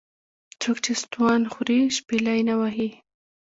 [0.31, 2.89] ـ څوک چې ستوان خوري شپېلۍ نه وهي.